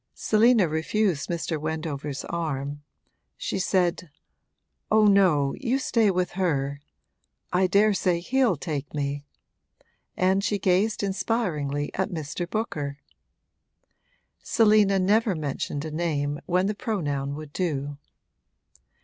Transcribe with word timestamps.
Selina 0.15 0.67
refused 0.67 1.29
Mr. 1.29 1.61
Wendover's 1.61 2.25
arm; 2.25 2.81
she 3.37 3.59
said, 3.59 4.09
'Oh 4.89 5.05
no, 5.05 5.53
you 5.59 5.77
stay 5.77 6.09
with 6.09 6.31
her 6.31 6.79
I 7.53 7.67
daresay 7.67 8.19
he'll 8.19 8.55
take 8.55 8.95
me:' 8.95 9.27
and 10.17 10.43
she 10.43 10.57
gazed 10.57 11.03
inspiringly 11.03 11.93
at 11.93 12.09
Mr. 12.09 12.49
Booker. 12.49 12.97
Selina 14.41 14.97
never 14.97 15.35
mentioned 15.35 15.85
a 15.85 15.91
name 15.91 16.39
when 16.47 16.65
the 16.65 16.73
pronoun 16.73 17.35
would 17.35 17.53
do. 17.53 17.99